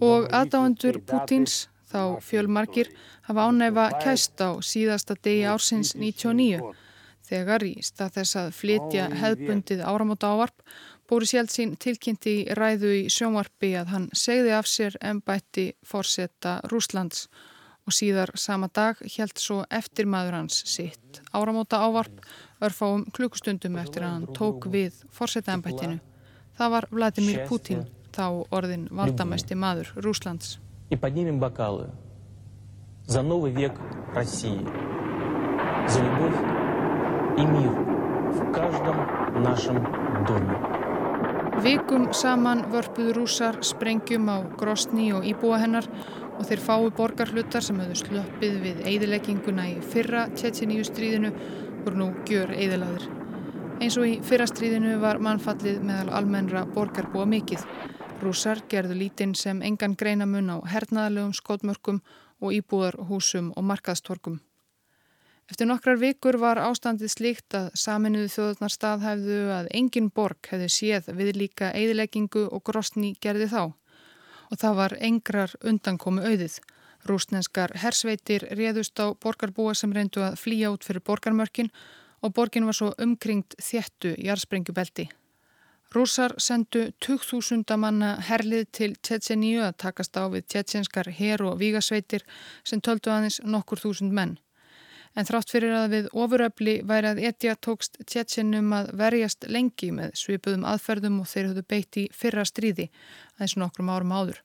[0.00, 2.92] Og aðdáendur Pútins þá fjölmarkir
[3.28, 6.72] hafa ánæfa kæst á síðasta degi ársins 99
[7.30, 10.64] þegar í stað þess að flytja hefðbundið áramóta ávarp
[11.10, 17.24] Bóris Jeltsin tilkynnti í ræðu í sjónvarpi að hann segði af sér ennbætti fórsetta Rúslands
[17.82, 22.22] og síðar sama dag helt svo eftirmaður hans sitt áramóta ávarp
[22.62, 25.98] örfáum klukkustundum eftir að hann tók við fórsetta ennbættinu.
[26.54, 30.58] Það var Vladimir Putin, þá orðin valdamæsti maður Rúslands
[30.90, 31.90] и поднимем бокалы
[33.06, 33.72] за новый век
[34.14, 34.66] России,
[35.88, 36.38] за любовь
[37.38, 37.70] и мир
[38.32, 39.76] в каждом нашем
[40.26, 40.56] доме.
[41.60, 45.84] Vikum saman vörpuð rúsar sprengjum á Grosni og íbúa hennar
[46.38, 51.34] og þeir fáu borgarhlutar sem hefðu slöppið við eigðilegginguna í fyrra Tjetjiníu stríðinu
[51.84, 53.04] voru nú gjör eigðilaðir.
[53.82, 57.66] Eins og í fyrra stríðinu var mannfallið meðal almennra borgarbúa mikið.
[58.20, 62.00] Rúsar gerðu lítinn sem engan greinamun á hernaðalegum skótmörkum
[62.44, 64.34] og íbúðarhúsum og markaðstorkum.
[65.48, 71.08] Eftir nokkrar vikur var ástandið slíkt að saminuðu þjóðarnar staðhæfðu að engin borg hefði séð
[71.16, 73.62] við líka eðileggingu og grostni gerði þá.
[74.52, 76.58] Og það var engrar undankomi auðið.
[77.08, 81.72] Rúsnenskar hersveitir réðust á borgarbúa sem reyndu að flýja út fyrir borgarmörkin
[82.20, 85.08] og borgin var svo umkringt þjettu jarðsprengjubelti.
[85.90, 92.22] Rúsar sendu 20.000 manna herlið til Tjetjeníu að takast á við tjetjenskar her og vígasveitir
[92.62, 94.36] sem töldu aðeins nokkur þúsund menn.
[95.18, 100.14] En þrátt fyrir að við ofuröfli væri að etja tókst Tjetjenum að verjast lengi með
[100.20, 102.86] svipuðum aðferðum og þeir höfðu beitt í fyrra stríði
[103.34, 104.38] aðeins nokkrum árum áður.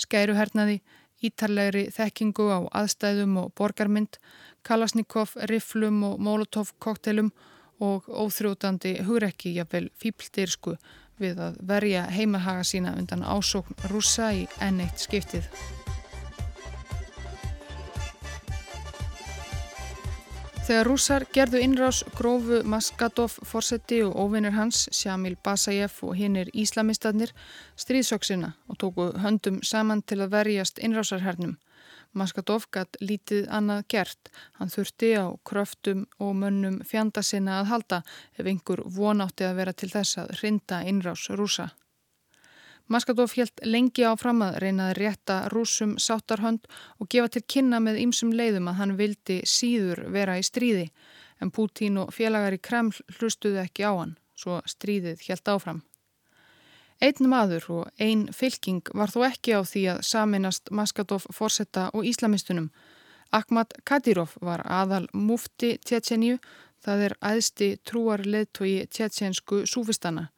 [0.00, 0.78] Skæruhernaði,
[1.20, 4.16] ítarlegri þekkingu á aðstæðum og borgarmynd,
[4.64, 7.34] Kalasnikov, Riflum og Molotov koktelum
[7.80, 10.76] og óþrjótandi hugrekki jafnvel fípldirsku
[11.20, 15.48] við að verja heimahaga sína undan ásókn rúsa í enneitt skiptið.
[20.66, 27.30] Þegar rúsar gerðu innrás grófu Maskadov fórseti og óvinnir hans, Sjamil Basajev og hinnir íslamistarnir,
[27.78, 31.54] stríðsóksina og tóku höndum saman til að verjast innrásarhernum.
[32.16, 34.30] Maskadov gætt lítið annað gert.
[34.56, 37.98] Hann þurfti á kröftum og mönnum fjanda sinna að halda
[38.38, 41.68] ef einhver vonátti að vera til þess að rinda innrás rúsa.
[42.88, 46.68] Maskadov helt lengi áfram að reynaði rétta rúsum sáttarhönd
[47.02, 50.86] og gefa til kynna með ýmsum leiðum að hann vildi síður vera í stríði
[51.42, 55.82] en Pútín og félagar í Kreml hlustuðu ekki á hann, svo stríðið helt áfram.
[57.00, 62.06] Einn maður og einn fylking var þó ekki á því að saminast Maskadov fórsetta og
[62.08, 62.70] íslamistunum.
[63.36, 66.38] Ahmad Kadirov var aðal mufti Tjetjeníu,
[66.80, 70.30] það er æðsti trúarleðtogi tjetjensku súfistana.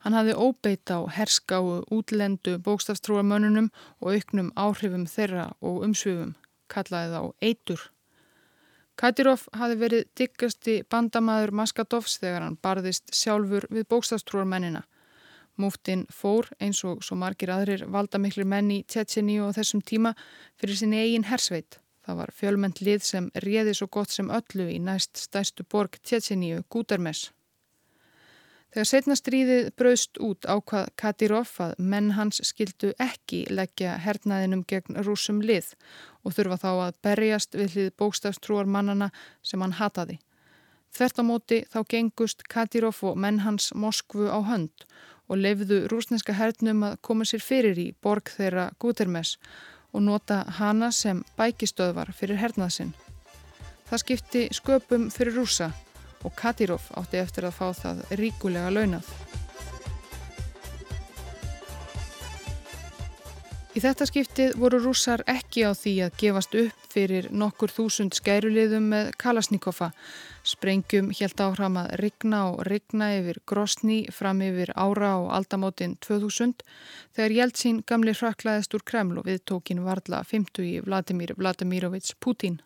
[0.00, 3.68] Hann hafði óbeit á herska og útlendu bókstafstrúarmönnunum
[4.00, 6.34] og auknum áhrifum þeirra og umsvifum,
[6.72, 7.82] kallaði þá eitur.
[8.96, 14.82] Kadirov hafði verið diggasti bandamaður Maskadovs þegar hann barðist sjálfur við bókstafstrúarmennina.
[15.60, 20.14] Múftin fór eins og svo margir aðrir valdamiklir menn í Tjetjeni og þessum tíma
[20.60, 21.78] fyrir sinni eigin hersveit.
[22.06, 26.64] Það var fjölmend lið sem réði svo gott sem öllu í næst stærstu borg Tjetjeníu,
[26.72, 27.28] Gútermes.
[28.70, 35.00] Þegar setna stríðið braust út ákvað Kadirov að menn hans skildu ekki leggja hernaðinum gegn
[35.02, 35.72] rúsum lið
[36.22, 39.10] og þurfa þá að berjast við hlið bókstafstrúar mannana
[39.42, 40.20] sem hann hataði.
[40.94, 44.86] Þvert á móti þá gengust Kadirov og menn hans Moskvu á hönd
[45.30, 49.36] og lefðu rúsneska hernum að koma sér fyrir í borg þeirra Gutermes
[49.94, 52.92] og nota hana sem bækistöðvar fyrir hernaðsinn.
[53.90, 55.70] Það skipti sköpum fyrir rúsa
[56.26, 59.14] og Katirov átti eftir að fá það ríkulega launað.
[63.80, 68.90] Í þetta skiptið voru rússar ekki á því að gefast upp fyrir nokkur þúsund skæruliðum
[68.92, 69.88] með Kalasnikoffa.
[70.44, 76.60] Sprengjum helt áhram að rigna og rigna yfir Grosni fram yfir ára og aldamótin 2000
[77.16, 82.60] þegar Jeltsin gamli hraklaðist úr Kreml og viðtókin varðla 50 í Vladimir Vladimirovits Putin.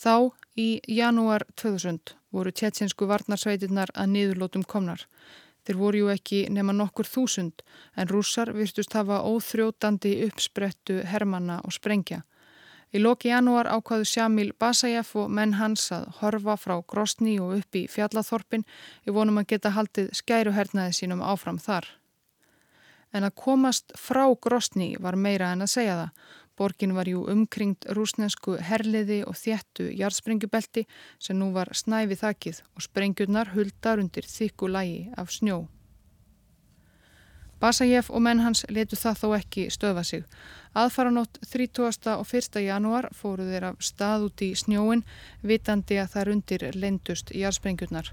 [0.00, 5.04] Þá í janúar 2000 voru tjetsinsku varnarsveitirnar að niðurlótum komnar.
[5.66, 7.64] Þeir voru ju ekki nema nokkur þúsund
[7.98, 12.22] en rússar virtust hafa óþrjótandi uppsprettu hermanna og sprengja.
[12.94, 17.76] Í loki janúar ákvaðu Sjamil Basajev og menn hans að horfa frá Grosni og upp
[17.76, 18.62] í fjallathorpin
[19.04, 21.88] í vonum að geta haldið skæruhernaði sínum áfram þar.
[23.12, 26.30] En að komast frá Grosni var meira en að segja það.
[26.56, 30.86] Borgin var jú umkringt rúsnensku herliði og þjættu jarðsprengjubelti
[31.20, 35.66] sem nú var snæfi þakkið og sprengjurnar huldar undir þykku lægi af snjó.
[37.60, 40.24] Basajev og menn hans letu það þó ekki stöða sig.
[40.76, 42.12] Aðfaranótt 30.
[42.12, 42.58] og 1.
[42.60, 45.04] janúar fóru þeir af stað út í snjóin
[45.42, 48.12] vitandi að það rundir lendust jarðsprengjurnar.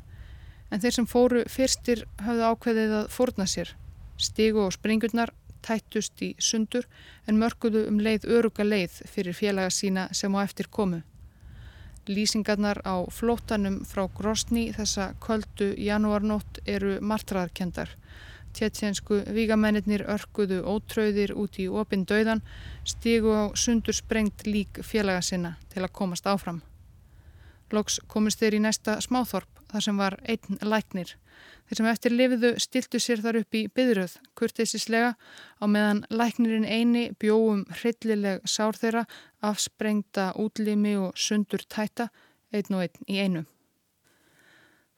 [0.72, 3.76] En þeir sem fóru fyrstir hafðu ákveðið að forna sér.
[4.16, 6.86] Stigu og sprengjurnar tættust í sundur
[7.28, 11.02] en mörguðu um leið öruga leið fyrir félaga sína sem á eftir komu.
[12.08, 17.96] Lýsingarnar á flótanum frá Grosni þessa köldu janúarnótt eru martraðarkendar.
[18.54, 22.44] Tjetjensku vígamennir örkuðu ótröðir út í opin döiðan,
[22.84, 26.62] stígu á sundur sprengt lík félaga sinna til að komast áfram.
[27.74, 31.16] Loks komist þeir í næsta smáþorp þar sem var einn læknir.
[31.66, 35.16] Þeir sem eftir lifiðu stiltu sér þar upp í byðröð, kurteisislega,
[35.58, 39.08] á meðan læknirinn eini bjóum hryllileg sár þeirra,
[39.42, 42.12] afsprengta útlimi og sundur tæta,
[42.54, 43.46] einn og einn í einu.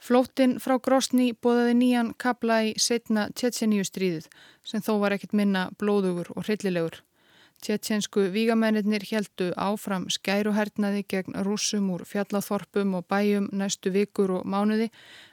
[0.06, 4.28] Flóttin frá Grosni bóðaði nýjan kabla í setna Tjetseníu stríðið,
[4.68, 7.00] sem þó var ekkit minna blóðugur og hryllilegur.
[7.64, 14.90] Tjetjensku vígamennir heldu áfram skæruhernaði gegn rúsum úr fjallathorpum og bæjum næstu vikur og mánuði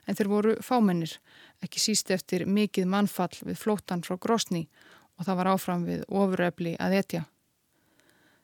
[0.06, 1.18] en þeir voru fámennir,
[1.62, 4.68] ekki síst eftir mikið mannfall við flóttan frá Grosni
[5.18, 7.26] og það var áfram við ofuröfli að etja.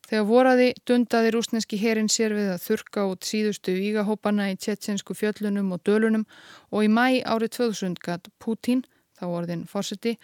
[0.08, 5.74] Þegar voraði dundaði rúsneski herin sér við að þurka út síðustu vígahópana í tjetjensku fjöllunum
[5.76, 6.24] og dölunum
[6.72, 8.86] og í mæ árið 2000 gatt Putin
[9.18, 10.14] þá orðin fórseti,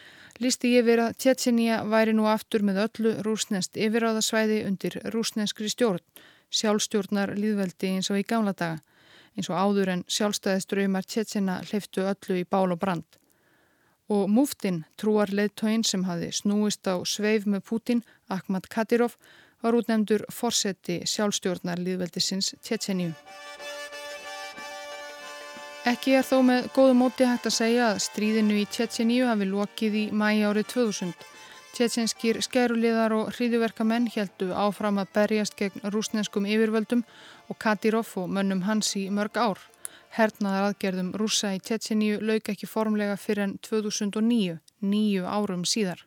[0.40, 6.02] lísti yfir að Tjetsinja væri nú aftur með öllu rúsnest yfiráðasvæði undir rúsneskri stjórn,
[6.54, 8.80] sjálfstjórnar líðveldi eins og í gamla daga,
[9.34, 13.06] eins og áður en sjálfstæðiströymar Tjetsina hliftu öllu í bál og brand.
[14.12, 19.16] Og múftinn, trúar leðtóin sem hafi snúist á sveif með Putin, Ahmad Kadirov,
[19.64, 23.14] var útnefndur fórseti sjálfstjórnar líðveldisins Tjetsinju.
[25.84, 29.96] Ekki er þó með góðu móti hægt að segja að stríðinu í Tjetjeníu hafi lokið
[30.00, 31.10] í mæi árið 2000.
[31.76, 37.02] Tjetjenskir skeruliðar og hríðuverkamenn heldu áfram að berjast gegn rúsnenskum yfirvöldum
[37.52, 39.60] og Kadirov og mönnum hans í mörg ár.
[40.16, 46.00] Hernaðar aðgerðum rúsa í Tjetjeníu lauk ekki formlega fyrir enn 2009, nýju árum síðar.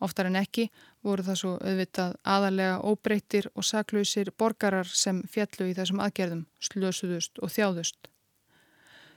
[0.00, 0.70] Oftar en ekki
[1.04, 7.44] voru það svo auðvitað aðalega óbreyttir og saklausir borgarar sem fjallu í þessum aðgerðum, slösuðust
[7.44, 8.08] og þjáðust.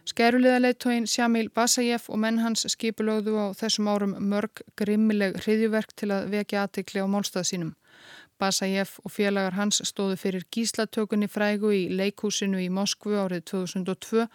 [0.04, 6.28] Skæruliðaleitóin Sjamil Basajev og menn hans skipulögðu á þessum árum mörg grimmileg hriðjuverk til að
[6.34, 7.72] vekja aðtikli á málstað sínum.
[8.42, 14.28] Basajev og félagar hans stóðu fyrir gíslatökunni frægu í leikúsinu í Moskvu árið 2002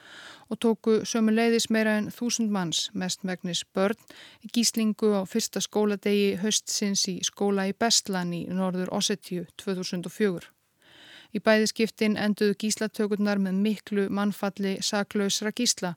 [0.48, 3.98] og tóku sömu leiðis meira en þúsund manns, mest megnis börn,
[4.40, 10.58] í gíslingu á fyrsta skóladegi höstsins í skóla í Bestlan í norður Ossetju 2004.
[11.37, 15.94] Í bæði skiptin enduðu gíslatökurnar með miklu mannfalli saklausra gísla,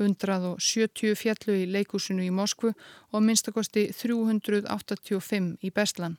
[0.00, 2.72] 170 fjallu í leikúsinu í Moskvu
[3.12, 6.16] og minnstakosti 385 í Bestlan.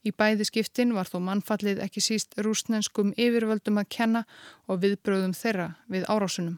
[0.00, 4.24] Í bæði skiptin var þó mannfallið ekki síst rúsnenskum yfirvöldum að kenna
[4.66, 6.56] og viðbröðum þeirra við árásunum.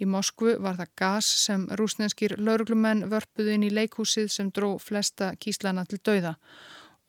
[0.00, 5.34] Í Moskvu var það gas sem rúsnenskir lauruglumenn vörpuðu inn í leikhúsið sem dró flesta
[5.38, 6.34] kíslana til dauða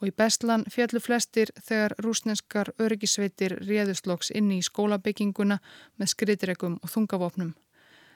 [0.01, 5.61] og í Bestlan fjallu flestir þegar rúsneskar öryggisveitir réðusloks inn í skólabygginguna
[6.01, 7.53] með skriðdregum og þungavopnum.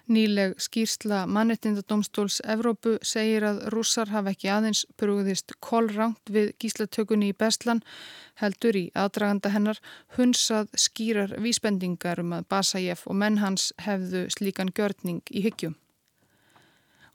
[0.05, 7.37] Nýleg skýrsla mannrettindadómstóls Evrópu segir að rússar hafa ekki aðeins brúðist kollrangt við gíslatökunni í
[7.37, 7.81] Bestlan,
[8.37, 9.81] heldur í aðdraganda hennar
[10.17, 15.73] hunsað skýrar vísbendingar um að Basajev og menn hans hefðu slíkan gjörning í hyggjum.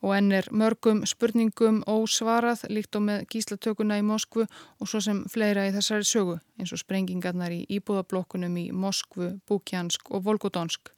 [0.01, 5.24] Og enn er mörgum spurningum ósvarað líkt og með gíslatökuna í Moskvu og svo sem
[5.32, 10.92] fleira í þessari sögu eins og sprengingarnar í íbúðablokkunum í Moskvu, Búkjansk og Volgodonsk.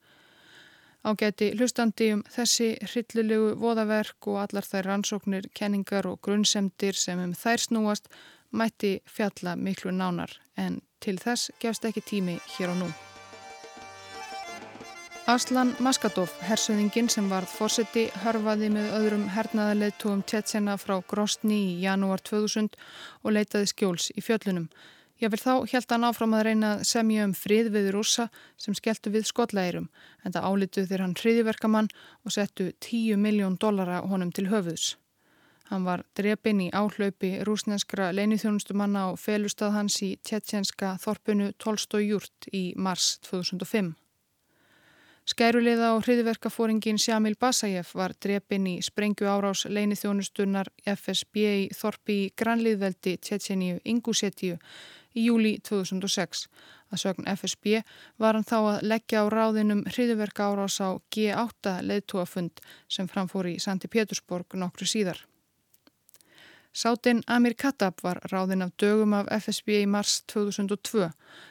[1.03, 7.34] Ágæti hlustandi um þessi hryllulegu voðaverk og allar þær rannsóknir, kenningar og grunnsemdir sem um
[7.34, 8.07] þær snúast
[8.53, 12.92] mætti fjalla miklu nánar en til þess gefst ekki tími hér og nú.
[15.31, 22.18] Aslan Maskadov, hersöðingin sem varð fórseti, hörfaði með öðrum hernaðarleittóum Tjetsjana frá Grostni í janúar
[22.27, 22.75] 2000
[23.23, 24.66] og leitaði skjóls í fjöllunum.
[25.23, 28.27] Vil þá held hann áfram að reyna semja um frið við rúsa
[28.59, 29.87] sem skelltu við skotlægirum
[30.27, 31.93] en það álituð þegar hann hriðiverkamann
[32.27, 34.97] og settu 10 miljón dollara honum til höfuðs.
[35.70, 42.73] Hann var drepinn í áhlaupi rúsneskra leinithjónustumanna og felustað hans í tjetsjenska þorpunu Tolstójúrt í
[42.75, 43.95] mars 2005.
[45.23, 52.33] Skæruleiða og hriðverkafóringin Sjamil Basajev var drepinn í sprengju árás leinithjónustunnar FSB í Þorpi í
[52.35, 54.59] Granliðveldi Tjetjeníu Ingusetíu
[55.14, 56.49] í júli 2006.
[56.91, 57.85] Að sögn FSB
[58.18, 62.59] var hann þá að leggja á ráðinum hriðverka árás á G8 leðtúafund
[62.91, 65.23] sem framfór í Santi Pétursborg nokkru síðar.
[66.73, 71.11] Sáttinn Amir Kattab var ráðinn af dögum af FSB í mars 2002.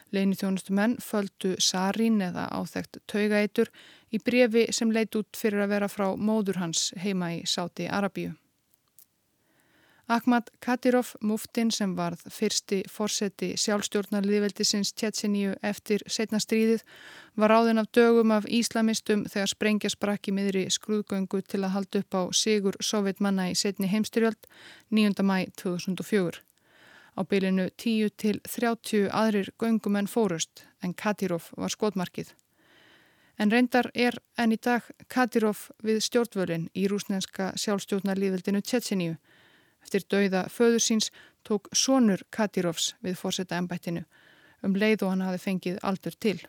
[0.10, 3.70] Leini þjónustu menn földu Sarín eða áþægt taugaeitur
[4.10, 8.34] í brefi sem leit út fyrir að vera frá móður hans heima í Sáti Arabíu.
[10.12, 16.84] Ahmad Kadirov, muftinn sem varð fyrsti fórseti sjálfstjórnarliðveldisins Tjetseníu eftir setna stríðið,
[17.40, 22.20] var ráðinn af dögum af íslamistum þegar sprengja sprakki miðri skrúðgöngu til að halda upp
[22.20, 24.52] á sigur sovjetmanna í setni heimstyrjöld
[24.92, 25.24] 9.
[25.24, 26.44] mæ 2004.
[27.16, 32.36] Á bylinu 10 til 30 aðrir göngumenn fórust en Kadirov var skotmarkið.
[33.40, 39.16] En reyndar er enn í dag Kadirov við stjórnvölinn í rúsnenska sjálfstjórnarliðveldinu Tjetseníu
[39.84, 41.12] Eftir dauða föður síns
[41.44, 44.06] tók sonur Katirovs við fórseta ennbættinu
[44.62, 46.40] um leið og hann hafi fengið aldur til.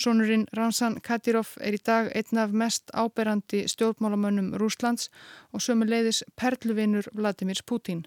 [0.00, 5.10] Sonurinn Ransan Katirov er í dag einn af mest áberandi stjórnmálamönnum Rúslands
[5.52, 8.06] og sömu leiðis perluvinur Vladimir Putin.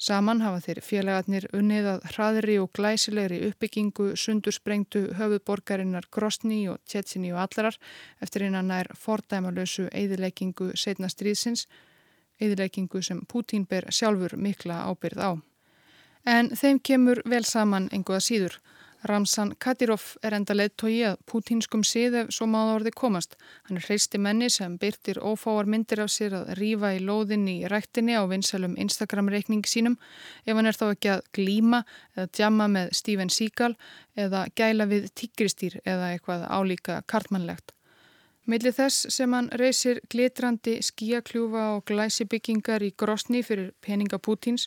[0.00, 7.34] Saman hafa þeir félagarnir unnið að hraðri og glæsilegri uppbyggingu sundursprengtu höfuðborgarinnar Grosni og Tjetsinni
[7.34, 7.76] og allarar
[8.24, 11.66] eftir einan nær fordæmalösu eðileggingu setna stríðsins
[12.40, 15.30] eðileggingu sem Pútín ber sjálfur mikla ábyrð á.
[16.26, 18.60] En þeim kemur vel saman enguða síður.
[19.04, 23.38] Ramsan Kadirov er enda leittói að pútínskum síð ef svo máða orði komast.
[23.64, 27.56] Hann er hreisti menni sem byrtir ófáar myndir af sér að rýfa í lóðin í
[27.72, 29.96] rættinni á vinsalum Instagram-reikning sínum
[30.44, 31.82] ef hann er þá ekki að glíma
[32.12, 33.72] eða djama með Steven Seagal
[34.20, 37.72] eða gæla við tigristýr eða eitthvað álíka kartmannlegt.
[38.50, 44.64] Millir þess sem hann reysir glitrandi skíakljúfa og glæsibyggingar í grosni fyrir peninga Pútins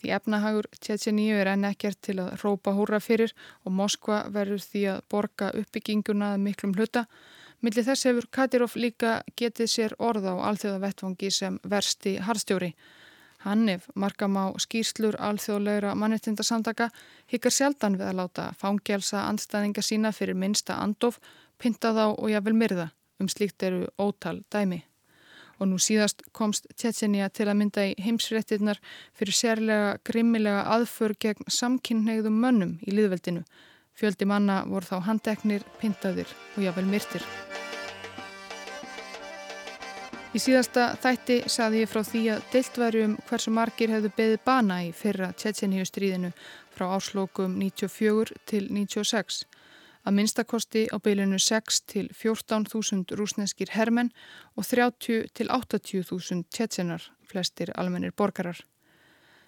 [0.00, 3.30] því efnahagur Tjetjeníu er enn ekkert til að rópa húra fyrir
[3.62, 7.04] og Moskva verður því að borga uppbygginguna að miklum hluta.
[7.62, 12.72] Millir þess hefur Kadirov líka getið sér orða á alþjóða vettvangi sem versti harðstjóri.
[13.44, 16.90] Hann ef markam á skýrslur alþjóðlegra mannettindasamtaka
[17.30, 21.20] hikkar sjaldan við að láta fangelsa andstæðinga sína fyrir minsta andof,
[21.58, 22.88] pinta þá og jáfnvel myrða.
[23.22, 24.82] Um slíkt eru ótal dæmi.
[25.60, 28.80] Og nú síðast komst Tjetjenia til að mynda í heimsréttirnar
[29.14, 33.44] fyrir sérlega grimmilega aðför gegn samkynneiðum mönnum í liðveldinu.
[33.94, 37.26] Fjöldi manna voru þá handeknir, pintaðir og jáfnvel myrtir.
[40.32, 44.82] Í síðasta þætti saði ég frá því að deltværi um hversu margir hefðu beðið bana
[44.88, 46.32] í fyrra Tjetjeníu stríðinu
[46.74, 49.44] frá áslókum 94 til 96
[50.02, 54.10] að minnstakosti á beilinu 6 til 14.000 rúsneskir hermenn
[54.56, 58.58] og 30 til 80.000 tjetsenar, flestir almennir borgarar.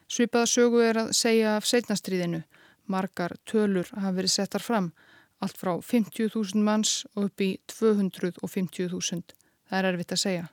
[0.08, 2.42] Svipaða sögu er að segja af setnastriðinu.
[2.86, 4.92] Margar tölur hafa verið settar fram,
[5.40, 9.22] allt frá 50.000 manns og upp í 250.000.
[9.64, 10.44] Það er erfitt að segja.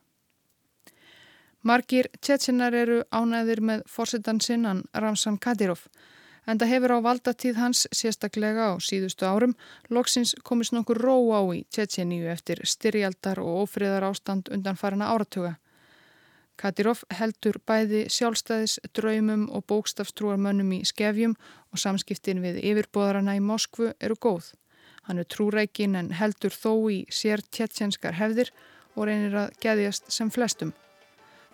[1.61, 5.83] Margir tjetsenar eru ánæðir með fórsetan sinnan Ramsan Kadyrov
[6.47, 9.55] en það hefur á valdatíð hans sérstaklega á síðustu árum
[9.89, 15.57] loksins komist nokkur ró á í Tjetjeníu eftir styrjaldar og ofriðar ástand undan farina áratuga.
[16.61, 21.33] Kadirov heldur bæði sjálfstæðis, draumum og bókstafstrúarmönnum í skefjum
[21.71, 24.51] og samskiptin við yfirbóðarana í Moskvu eru góð.
[25.07, 28.53] Hann er trúreikin en heldur þó í sér tjetjenskar hefðir
[28.93, 30.75] og reynir að geðjast sem flestum.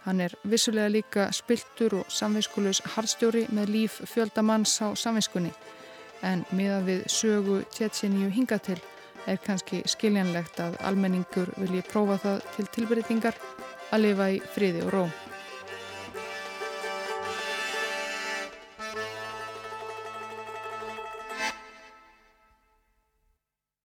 [0.07, 5.51] Hann er vissulega líka spiltur og samvinskulegs harðstjóri með líf fjöldamanns á samvinskunni
[6.23, 8.79] en miða við sögu tjetsinju hinga til
[9.27, 13.41] er kannski skiljanlegt að almenningur vilji prófa það til tilbreytingar
[13.91, 15.17] að lifa í friði og róm.